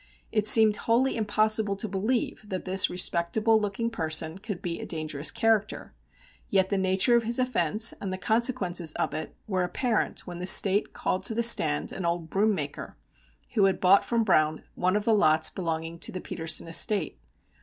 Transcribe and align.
It 0.31 0.47
seemed 0.47 0.75
wholly 0.77 1.15
impossible 1.15 1.75
to 1.75 1.87
believe 1.87 2.49
that 2.49 2.65
this 2.65 2.89
respectable 2.89 3.61
looking 3.61 3.91
person 3.91 4.39
could 4.39 4.59
be 4.59 4.79
a 4.79 4.85
dangerous 4.87 5.29
character, 5.29 5.93
yet 6.49 6.69
the 6.69 6.77
nature 6.79 7.15
of 7.15 7.21
his 7.21 7.37
offence 7.37 7.93
and 8.01 8.11
the 8.11 8.17
consequences 8.17 8.93
of 8.93 9.13
it 9.13 9.35
were 9.47 9.63
apparent 9.63 10.25
when 10.25 10.39
the 10.39 10.47
State 10.47 10.91
called 10.91 11.23
to 11.25 11.35
the 11.35 11.43
stand 11.43 11.91
an 11.91 12.03
old 12.03 12.31
broom 12.31 12.55
maker, 12.55 12.97
who 13.53 13.65
had 13.65 13.79
bought 13.79 14.03
from 14.03 14.23
Browne 14.23 14.63
one 14.73 14.95
of 14.95 15.05
the 15.05 15.13
lots 15.13 15.51
belonging 15.51 15.99
to 15.99 16.11
the 16.11 16.19
Petersen 16.19 16.65
estate. 16.67 17.19